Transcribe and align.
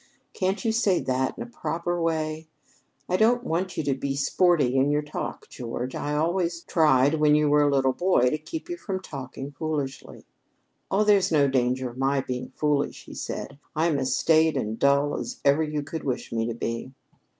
Can't 0.33 0.65
you 0.65 0.71
say 0.71 0.99
that 0.99 1.37
in 1.37 1.43
a 1.43 1.45
proper 1.45 2.01
way? 2.01 2.47
I 3.07 3.17
don't 3.17 3.43
want 3.43 3.77
you 3.77 3.83
to 3.83 3.93
be 3.93 4.15
sporty 4.15 4.75
in 4.75 4.89
your 4.89 5.03
talk, 5.03 5.47
George. 5.47 5.93
I 5.93 6.15
always 6.15 6.61
tried 6.63 7.19
when 7.19 7.35
you 7.35 7.47
were 7.51 7.61
a 7.61 7.69
little 7.69 7.93
boy 7.93 8.31
to 8.31 8.39
keep 8.39 8.67
you 8.67 8.77
from 8.77 8.99
talking 8.99 9.51
foolishly." 9.51 10.25
"Oh, 10.89 11.03
there's 11.03 11.31
no 11.31 11.47
danger 11.47 11.87
of 11.87 11.99
my 11.99 12.19
being 12.21 12.51
foolish," 12.55 13.05
he 13.05 13.13
said. 13.13 13.59
"I'm 13.75 13.99
as 13.99 14.15
staid 14.15 14.57
and 14.57 14.79
dull 14.79 15.19
as 15.19 15.39
ever 15.45 15.61
you 15.61 15.83
could 15.83 16.03
wish 16.03 16.31
me 16.31 16.47
to 16.47 16.55
be!" 16.55 16.95